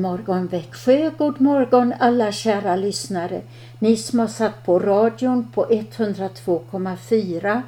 [0.00, 3.40] Morgon Växjö, god morgon alla kära lyssnare.
[3.78, 7.62] Ni som har satt på radion på 102,4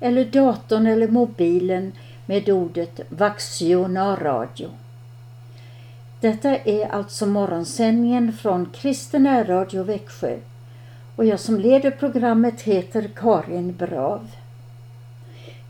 [0.00, 1.92] eller datorn eller mobilen
[2.26, 4.70] med ordet Vaxio radio.
[6.20, 10.38] Detta är alltså morgonsändningen från Kristen Radio Växjö
[11.16, 14.30] och jag som leder programmet heter Karin Brav.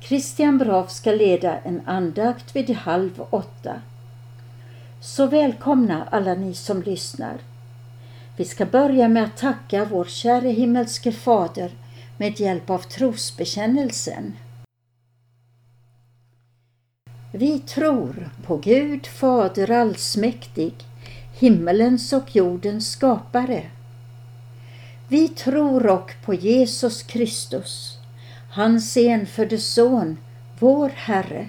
[0.01, 3.75] Christian Brav ska leda en andakt vid halv åtta.
[5.07, 7.37] Så välkomna alla ni som lyssnar.
[8.37, 11.71] Vi ska börja med att tacka vår käre himmelske Fader
[12.19, 14.35] med hjälp av trosbekännelsen.
[17.33, 20.75] Vi tror på Gud Fader allsmäktig,
[21.39, 23.63] himmelens och jordens skapare.
[25.09, 27.99] Vi tror och på Jesus Kristus,
[28.53, 30.17] hans enfödde Son,
[30.59, 31.49] vår Herre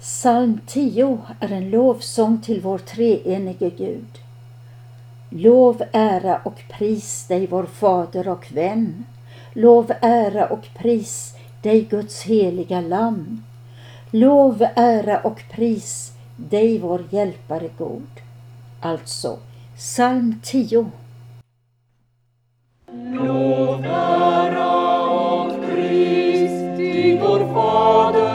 [0.00, 4.18] Psalm 10 är en lovsång till vår treenige Gud.
[5.30, 9.04] Lov, ära och pris dig vår Fader och vän.
[9.52, 13.44] Lov, ära och pris dig Guds heliga Lamm.
[14.10, 18.10] Lov, ära och pris dig vår hjälpare god.
[18.80, 19.38] Alltså,
[19.76, 20.90] psalm 10.
[23.14, 28.29] Lov, ära och pris dig vår Fader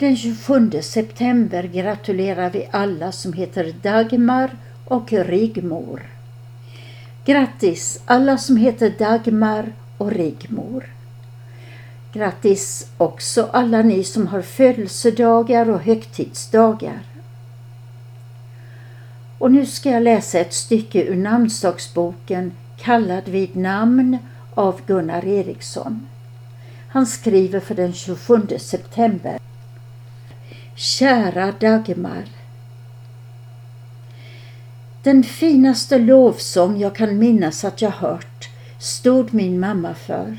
[0.00, 4.50] den 27 september gratulerar vi alla som heter Dagmar
[4.84, 6.02] och Rigmor.
[7.24, 10.84] Grattis alla som heter Dagmar och Rigmor.
[12.12, 17.00] Grattis också alla ni som har födelsedagar och högtidsdagar.
[19.38, 24.18] Och nu ska jag läsa ett stycke ur namnsdagsboken Kallad vid namn
[24.54, 26.06] av Gunnar Eriksson.
[26.88, 29.39] Han skriver för den 27 september.
[30.82, 32.24] Kära Dagmar.
[35.02, 38.48] Den finaste lovsång jag kan minnas att jag hört
[38.78, 40.38] stod min mamma för.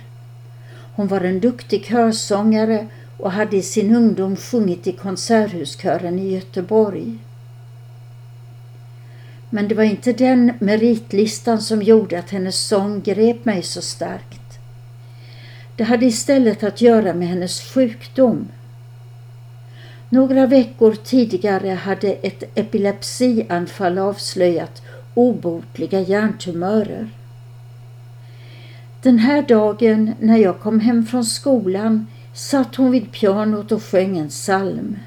[0.96, 7.18] Hon var en duktig körsångare och hade i sin ungdom sjungit i Konserthuskören i Göteborg.
[9.50, 14.60] Men det var inte den meritlistan som gjorde att hennes sång grep mig så starkt.
[15.76, 18.48] Det hade istället att göra med hennes sjukdom
[20.14, 24.82] några veckor tidigare hade ett epilepsianfall avslöjat
[25.14, 27.10] obotliga hjärntumörer.
[29.02, 34.18] Den här dagen när jag kom hem från skolan satt hon vid pianot och sjöng
[34.18, 34.98] en psalm.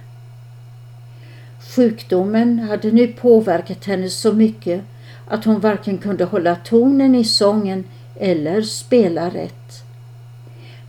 [1.75, 4.85] Sjukdomen hade nu påverkat henne så mycket
[5.29, 7.85] att hon varken kunde hålla tonen i sången
[8.21, 9.85] eller spela rätt.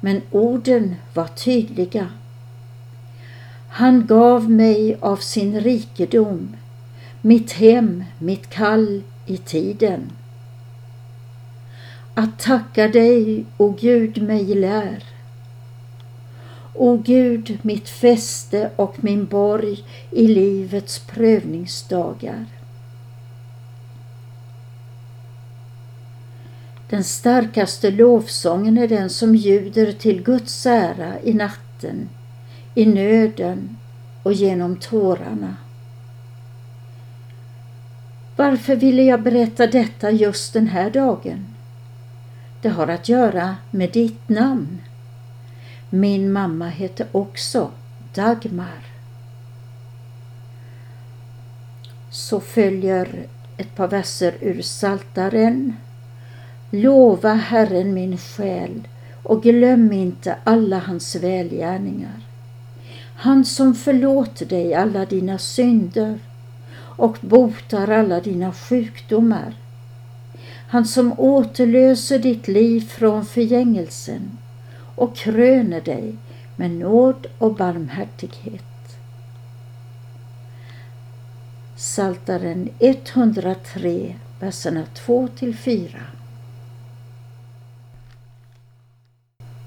[0.02, 2.08] Men orden var tydliga.
[3.78, 6.56] Han gav mig av sin rikedom,
[7.22, 10.12] mitt hem, mitt kall i tiden.
[12.14, 15.04] Att tacka dig, o Gud, mig lär.
[16.74, 22.46] O Gud, mitt fäste och min borg i livets prövningsdagar.
[26.90, 32.10] Den starkaste lovsången är den som ljuder till Guds ära i natten,
[32.76, 33.78] i nöden
[34.24, 35.56] och genom tårarna.
[38.36, 41.46] Varför ville jag berätta detta just den här dagen?
[42.62, 44.82] Det har att göra med ditt namn.
[45.90, 47.72] Min mamma hette också
[48.14, 48.86] Dagmar.
[52.10, 53.28] Så följer
[53.58, 55.76] ett par verser ur Saltaren.
[56.72, 58.88] Lova Herren min själ
[59.24, 62.25] och glöm inte alla hans välgärningar.
[63.16, 66.20] Han som förlåter dig alla dina synder
[66.78, 69.54] och botar alla dina sjukdomar.
[70.68, 74.38] Han som återlöser ditt liv från förgängelsen
[74.96, 76.16] och kröner dig
[76.56, 78.64] med nåd och barmhärtighet.
[81.76, 85.90] Saltaren 103, verserna 2 till 4.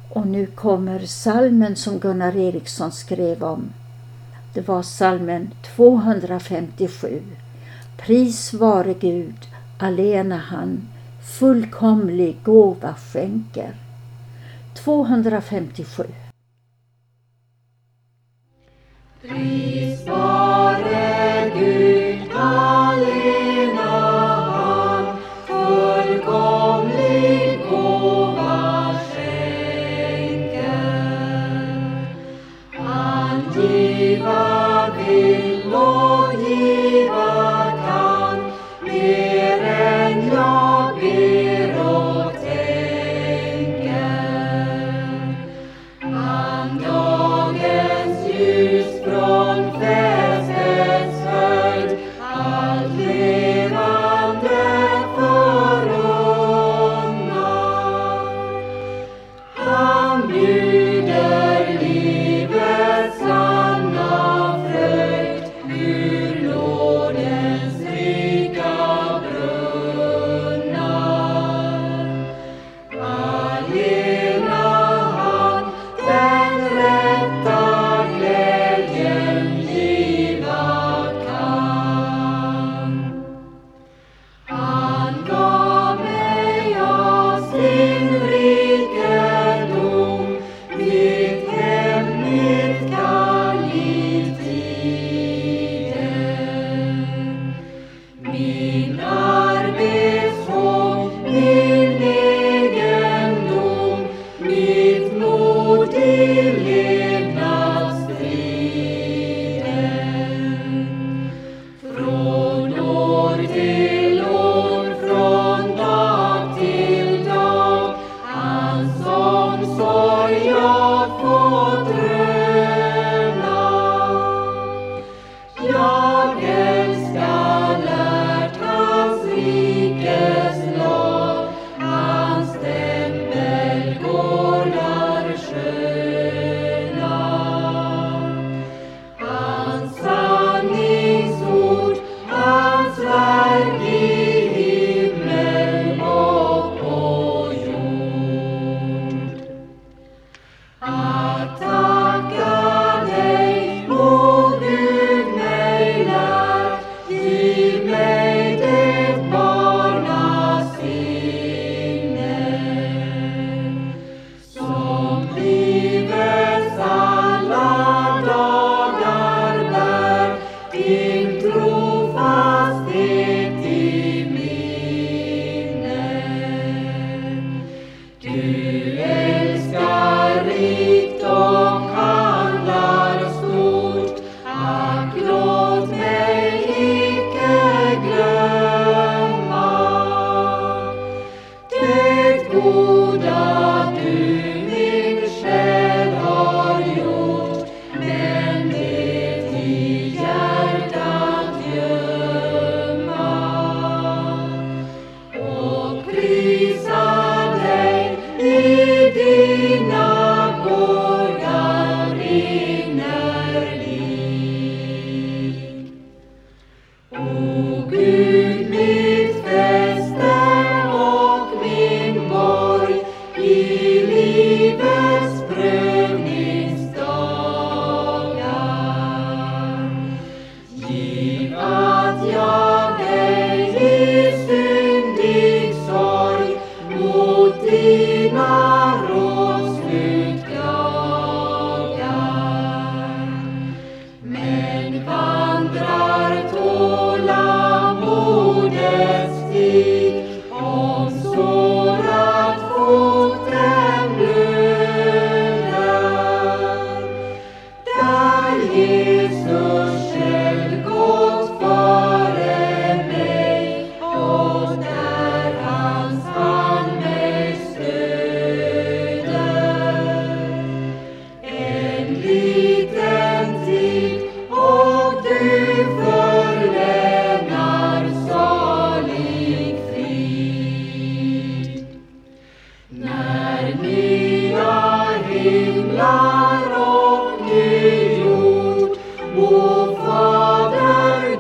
[0.09, 3.71] Och nu kommer salmen som Gunnar Eriksson skrev om.
[4.55, 7.23] Det var salmen 257.
[7.97, 10.89] Pris vare Gud, alena han,
[11.39, 13.75] fullkomlig gåva skänker.
[14.75, 16.05] 257.
[19.23, 20.58] Pris vare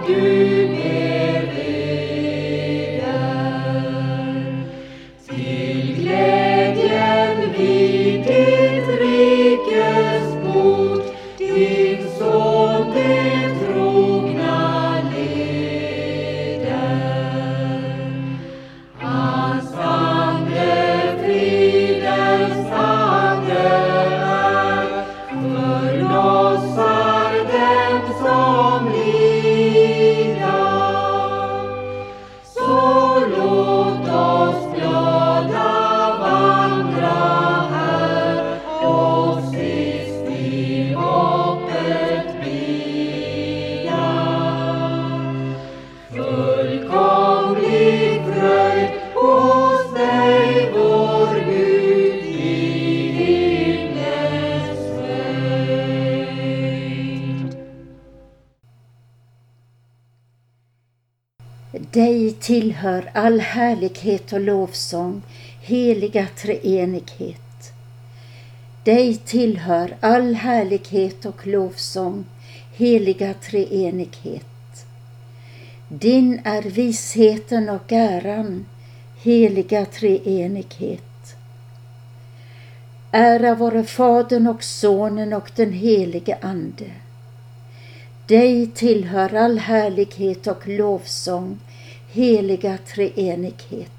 [0.09, 0.48] Fader,
[61.81, 65.23] Dig tillhör all härlighet och lovsång,
[65.61, 67.73] heliga treenighet.
[68.85, 72.25] Dig tillhör all härlighet och lovsång,
[72.73, 74.87] heliga treenighet.
[75.89, 78.67] Din är visheten och äran,
[79.23, 81.37] heliga treenighet.
[83.11, 86.91] Ära vare Fadern och Sonen och den helige Ande.
[88.27, 91.59] Dig tillhör all härlighet och lovsång,
[92.11, 93.91] heliga treenighet.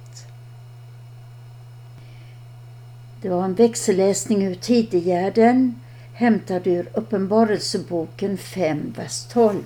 [3.21, 5.79] Det var en växelläsning ur Tidegärden
[6.13, 9.63] hämtad ur Uppenbarelseboken 5, vers 12.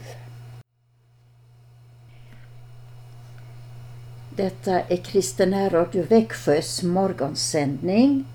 [4.35, 8.25] Detta är Kristen Radio Växjös morgonsändning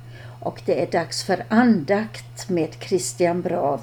[0.41, 3.81] och det är dags för andakt med Christian Brav.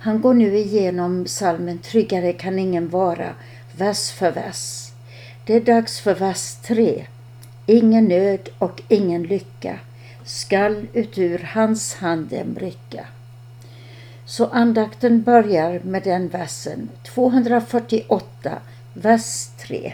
[0.00, 3.34] Han går nu igenom salmen Tryggare kan ingen vara,
[3.76, 4.87] vers för vers.
[5.48, 7.06] Det är dags för vers 3.
[7.66, 9.78] Ingen nöd och ingen lycka
[10.24, 13.06] skall utur hans handen rycka.
[14.26, 18.58] Så andakten börjar med den versen, 248,
[18.94, 19.92] vers 3.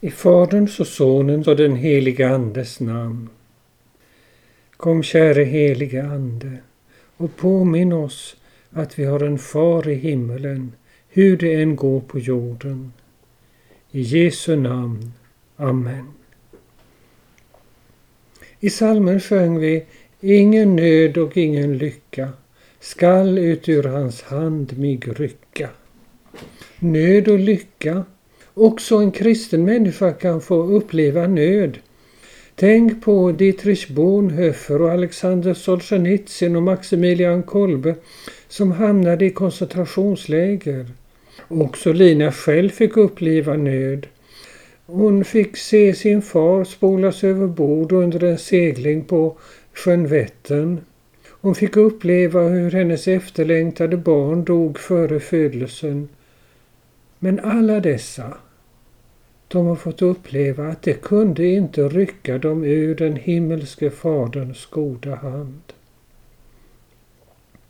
[0.00, 3.28] I Faderns och Sonens och den helige Andes namn.
[4.76, 6.58] Kom käre helige Ande
[7.16, 8.36] och påminn oss
[8.70, 10.72] att vi har en far i himmelen,
[11.08, 12.92] hur det än går på jorden.
[13.90, 15.12] I Jesu namn.
[15.56, 16.06] Amen.
[18.60, 19.84] I salmen sjöng vi
[20.22, 22.28] Ingen nöd och ingen lycka
[22.80, 25.70] skall ut ur hans hand mig rycka.
[26.78, 28.04] Nöd och lycka
[28.54, 31.78] Också en kristen människa kan få uppleva nöd.
[32.54, 37.94] Tänk på Dietrich Bonhoeffer och Alexander Solzhenitsyn och Maximilian Kolbe
[38.48, 40.86] som hamnade i koncentrationsläger.
[41.48, 44.06] Också Lina själv fick uppleva nöd.
[44.86, 49.36] Hon fick se sin far spolas över bord under en segling på
[49.74, 50.80] sjön Vättern.
[51.28, 56.08] Hon fick uppleva hur hennes efterlängtade barn dog före födelsen.
[57.22, 58.36] Men alla dessa,
[59.48, 65.14] de har fått uppleva att det kunde inte rycka dem ur den himmelske Faderns goda
[65.14, 65.62] hand.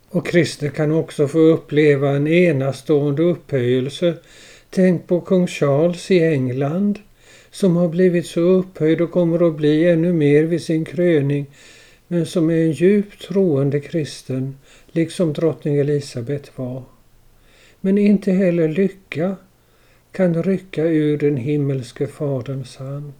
[0.09, 4.13] Och kristna kan också få uppleva en enastående upphöjelse.
[4.69, 6.99] Tänk på kung Charles i England
[7.51, 11.45] som har blivit så upphöjd och kommer att bli ännu mer vid sin kröning,
[12.07, 14.57] men som är en djupt troende kristen,
[14.91, 16.83] liksom drottning Elisabet var.
[17.81, 19.35] Men inte heller lycka
[20.11, 23.13] kan rycka ur den himmelske Faderns hand.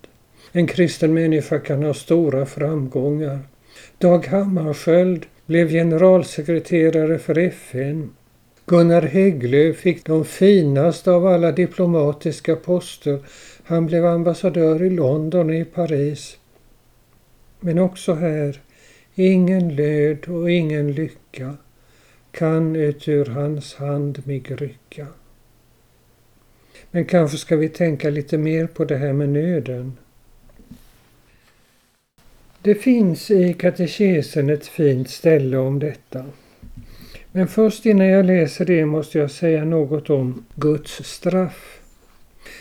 [0.51, 3.39] En kristen människa kan ha stora framgångar.
[3.97, 8.09] Dag Hammarskjöld blev generalsekreterare för FN.
[8.65, 13.19] Gunnar Hägglöf fick de finaste av alla diplomatiska poster.
[13.63, 16.37] Han blev ambassadör i London och i Paris.
[17.59, 18.61] Men också här,
[19.15, 21.57] ingen löd och ingen lycka
[22.31, 25.07] kan utur hans hand mig rycka.
[26.91, 29.97] Men kanske ska vi tänka lite mer på det här med nöden.
[32.61, 36.25] Det finns i katekesen ett fint ställe om detta.
[37.31, 41.81] Men först innan jag läser det måste jag säga något om Guds straff.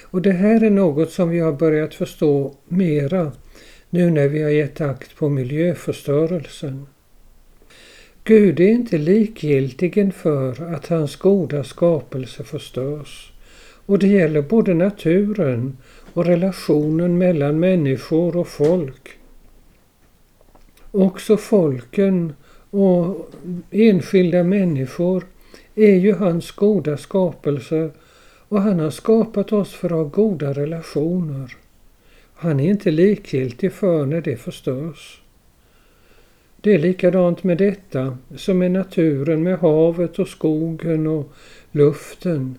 [0.03, 3.33] Och det här är något som vi har börjat förstå mera
[3.91, 6.87] nu när vi har gett akt på miljöförstörelsen.
[8.31, 13.33] Gud är inte likgiltig för att hans goda skapelse förstörs.
[13.87, 15.77] Och det gäller både naturen
[16.15, 19.09] och relationen mellan människor och folk.
[20.91, 22.33] Också folken
[22.71, 23.31] och
[23.71, 25.27] enskilda människor
[25.75, 27.91] är ju hans goda skapelse
[28.49, 31.57] och han har skapat oss för att ha goda relationer.
[32.35, 35.21] Han är inte likgiltig för när det förstörs.
[36.63, 41.33] Det är likadant med detta som med naturen, med havet och skogen och
[41.73, 42.59] luften.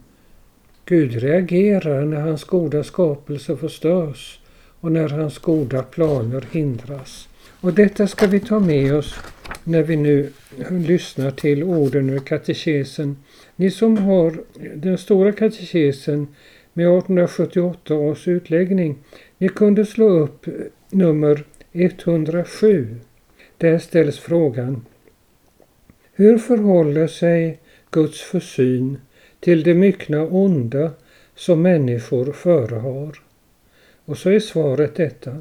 [0.86, 4.40] Gud reagerar när hans goda skapelse förstörs
[4.80, 7.30] och när hans goda planer hindras.
[7.62, 9.16] Och detta ska vi ta med oss
[9.64, 10.30] när vi nu
[10.70, 13.18] lyssnar till orden ur katekesen.
[13.56, 14.34] Ni som har
[14.76, 16.28] den stora katekesen
[16.74, 18.98] med 1878 års utläggning,
[19.38, 20.46] ni kunde slå upp
[20.90, 22.96] nummer 107.
[23.62, 24.86] Där ställs frågan
[26.14, 27.60] Hur förhåller sig
[27.92, 28.98] Guds försyn
[29.40, 30.92] till det myckna onda
[31.36, 33.20] som människor förehar?
[34.06, 35.38] Och så är svaret detta.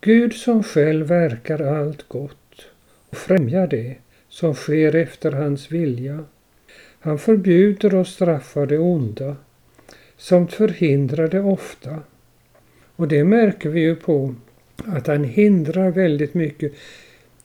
[0.00, 2.66] Gud som själv verkar allt gott
[3.10, 3.96] och främjar det
[4.28, 6.24] som sker efter hans vilja.
[7.00, 9.36] Han förbjuder och straffar det onda
[10.16, 11.98] samt förhindrar det ofta.
[12.96, 14.34] Och det märker vi ju på
[14.76, 16.72] att han hindrar väldigt mycket.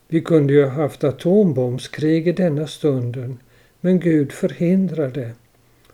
[0.08, 3.38] Vi kunde ju ha haft atombombskrig i denna stunden
[3.86, 5.32] men Gud förhindrar det.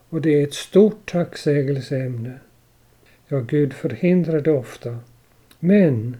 [0.10, 2.40] Och det är ett stort tacksägelseämne.
[3.28, 4.98] Ja, Gud förhindrar det ofta.
[5.60, 6.18] Men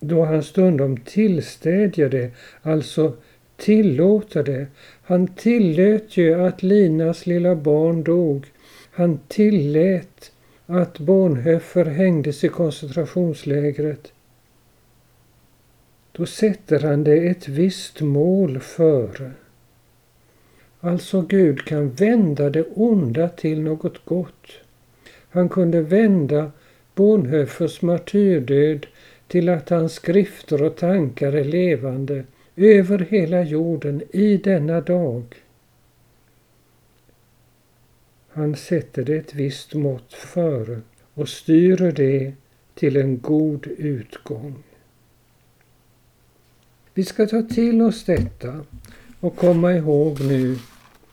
[0.00, 2.30] då han stundom tillstädjer det,
[2.62, 3.12] alltså
[3.56, 4.66] tillåter det.
[5.02, 8.46] Han tillät ju att Linas lilla barn dog.
[8.90, 10.32] Han tillät
[10.66, 14.12] att Bonhoeffer hängdes i koncentrationslägret.
[16.16, 19.32] Då sätter han det ett visst mål före.
[20.80, 24.52] Alltså Gud kan vända det onda till något gott.
[25.30, 26.50] Han kunde vända
[26.94, 28.86] Bonhoeffers martyrdöd
[29.28, 32.24] till att hans skrifter och tankar är levande
[32.56, 35.24] över hela jorden i denna dag.
[38.28, 40.80] Han sätter det ett visst mått före
[41.14, 42.32] och styr det
[42.74, 44.62] till en god utgång.
[46.96, 48.60] Vi ska ta till oss detta
[49.20, 50.58] och komma ihåg nu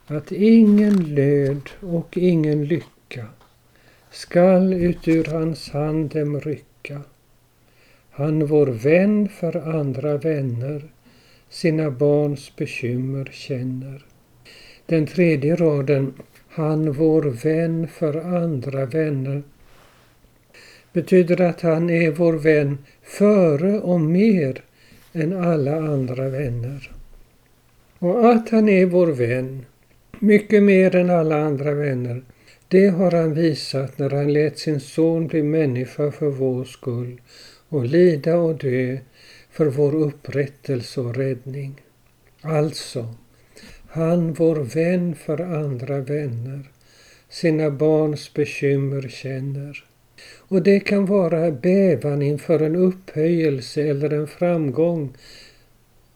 [0.08, 3.26] att ingen löd och ingen lycka
[4.12, 7.02] skall utur hans hand dem rycka.
[8.10, 10.84] Han vår vän för andra vänner
[11.50, 14.06] sina barns bekymmer känner.
[14.86, 16.14] Den tredje raden,
[16.50, 19.44] han vår vän för andra vänner,
[20.94, 24.64] betyder att han är vår vän före och mer
[25.14, 26.92] än alla andra vänner.
[28.00, 29.66] Och att han är vår vän,
[30.20, 32.24] mycket mer än alla andra vänner,
[32.68, 37.22] det har han visat när han lät sin son bli människa för vår skull
[37.70, 38.98] och lida och dö
[39.52, 41.82] för vår upprättelse och räddning.
[42.42, 43.16] Alltså,
[43.90, 46.72] han vår vän för andra vänner,
[47.30, 49.93] sina barns bekymmer känner.
[50.48, 55.14] Och det kan vara bävan inför en upphöjelse eller en framgång,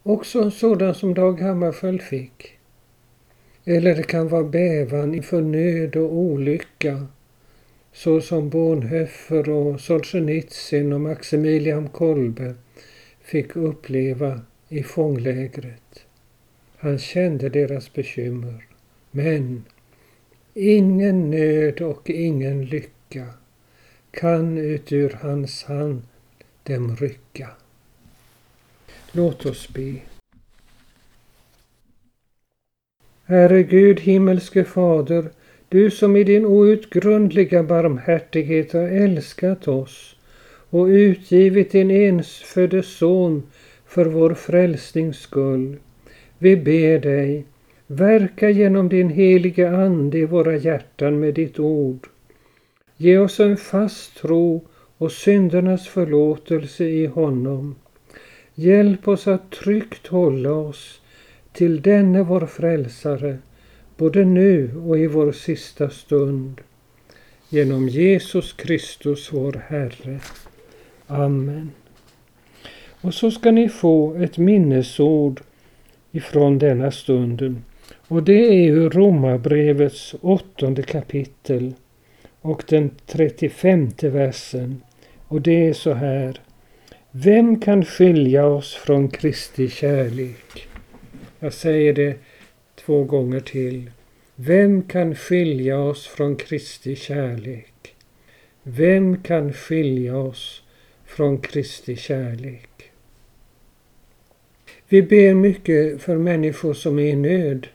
[0.03, 2.57] också sådan som Dag Hammarskjöld fick.
[3.65, 7.07] Eller det kan vara bävan inför nöd och olycka
[7.93, 12.55] så som Bonhoeffer och Solzhenitsyn och Maximilian Kolbe
[13.21, 16.05] fick uppleva i fånglägret.
[16.77, 18.65] Han kände deras bekymmer.
[19.11, 19.63] Men
[20.53, 23.25] ingen nöd och ingen lycka
[24.17, 26.01] kan utur hans hand
[26.63, 27.47] dem rycka.
[29.11, 30.01] Låt oss be.
[33.25, 35.29] Herre Gud, himmelske Fader,
[35.69, 40.15] du som i din outgrundliga barmhärtighet har älskat oss
[40.69, 43.43] och utgivit din ensfödde son
[43.85, 45.77] för vår frälsnings skull.
[46.37, 47.45] Vi ber dig,
[47.87, 52.07] verka genom din helige Ande i våra hjärtan med ditt ord.
[52.97, 57.75] Ge oss en fast tro och syndernas förlåtelse i honom.
[58.55, 61.01] Hjälp oss att tryggt hålla oss
[61.53, 63.37] till denne vår frälsare,
[63.97, 66.61] både nu och i vår sista stund.
[67.49, 70.19] Genom Jesus Kristus vår Herre.
[71.07, 71.71] Amen.
[73.01, 75.41] Och så ska ni få ett minnesord
[76.11, 77.63] ifrån denna stunden.
[78.07, 81.73] Och det är ur Romarbrevets åttonde kapitel
[82.47, 84.81] och den 35 versen.
[85.27, 86.41] Och det är så här.
[87.11, 90.67] Vem kan skilja oss från Kristi kärlek?
[91.39, 92.17] Jag säger det
[92.75, 93.91] två gånger till.
[94.35, 97.95] Vem kan skilja oss från Kristi kärlek?
[98.63, 100.63] Vem kan skilja oss
[101.05, 102.91] från Kristi kärlek?
[104.89, 107.67] Vi ber mycket för människor som är i nöd.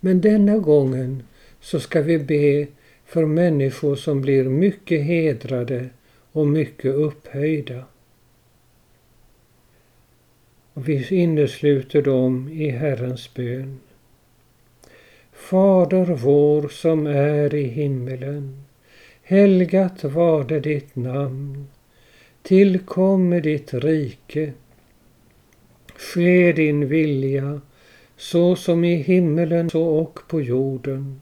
[0.00, 1.22] Men denna gången
[1.60, 2.66] så ska vi be
[3.12, 5.88] för människor som blir mycket hedrade
[6.32, 7.84] och mycket upphöjda.
[10.72, 13.80] Och vi innesluter dem i Herrens bön.
[15.32, 18.64] Fader vår som är i himmelen.
[19.22, 21.66] Helgat varde ditt namn.
[22.42, 24.52] Tillkomme ditt rike.
[25.96, 27.60] Ske din vilja
[28.16, 31.21] så som i himmelen så och på jorden.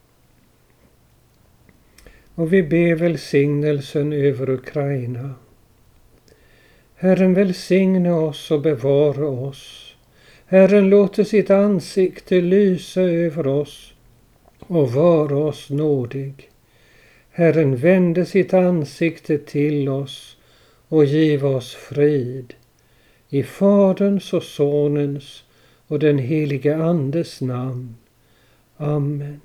[2.35, 5.35] Och vi ber välsignelsen över Ukraina.
[6.95, 9.95] Herren välsigne oss och bevara oss.
[10.45, 13.93] Herren låter sitt ansikte lysa över oss
[14.59, 16.49] och vara oss nådig.
[17.31, 20.37] Herren vände sitt ansikte till oss
[20.87, 22.53] och giv oss frid.
[23.29, 25.43] I Faderns och Sonens
[25.87, 27.95] och den helige Andes namn.
[28.77, 29.41] Amen.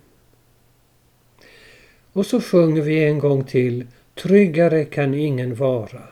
[2.16, 3.86] Och så sjunger vi en gång till
[4.22, 6.02] Tryggare kan ingen vara.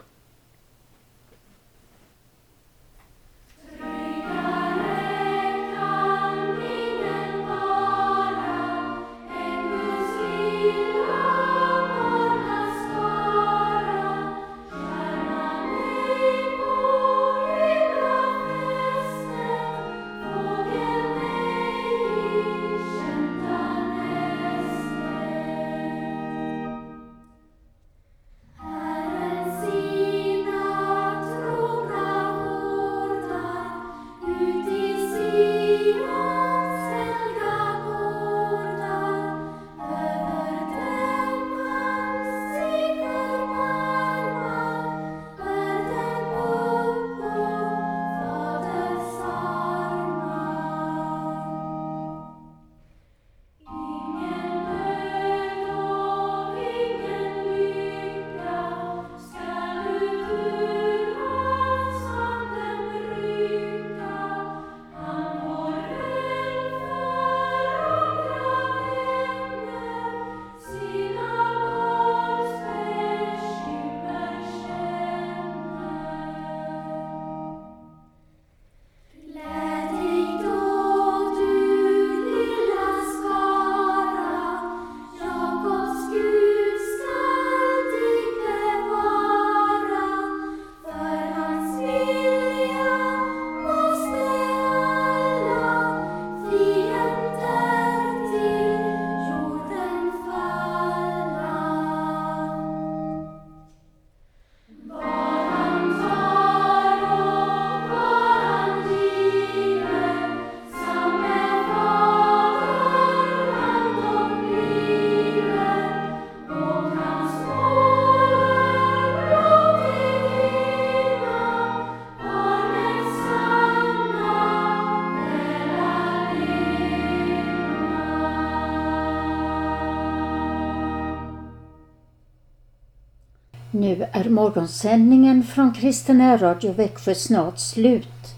[133.76, 138.34] Nu är morgonsändningen från Kristen Radio Växjö snart slut.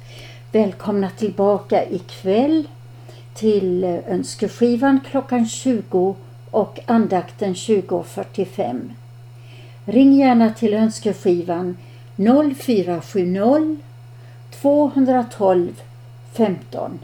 [0.53, 2.68] Välkomna tillbaka ikväll
[3.35, 6.16] till önskeskivan klockan 20
[6.51, 8.90] och andakten 20.45.
[9.85, 11.77] Ring gärna till önskeskivan
[12.16, 13.77] 0470
[14.61, 15.83] 212
[16.33, 16.99] 15.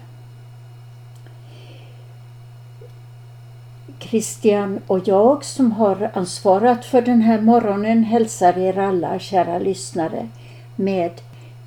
[4.13, 10.29] Christian och jag som har ansvarat för den här morgonen hälsar er alla kära lyssnare
[10.77, 11.11] med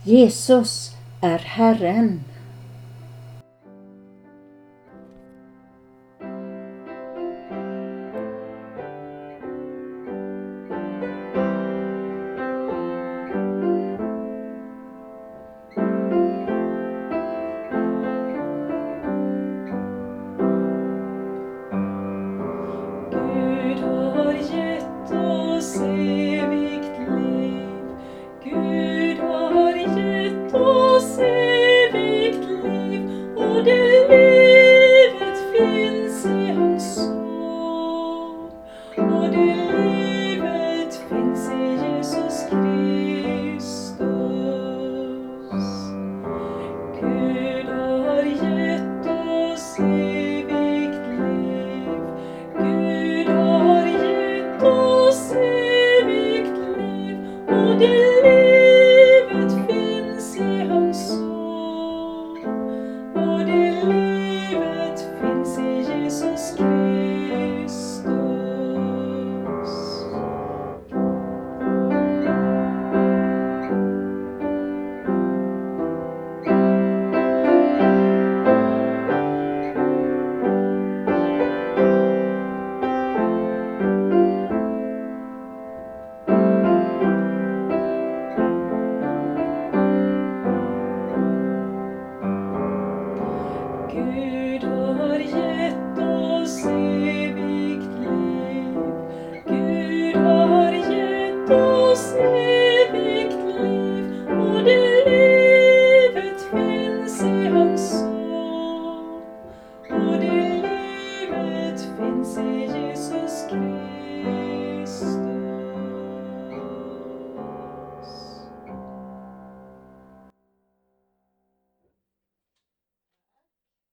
[0.03, 2.23] Jesus är Herren.